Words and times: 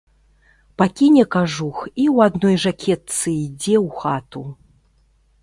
Пакіне 0.81 1.25
кажух 1.35 1.77
і 1.89 1.91
ў 1.91 2.15
адной 2.31 2.57
жакетцы 2.65 3.29
ідзе 3.45 3.77
ў 3.85 4.01
хату. 4.01 4.43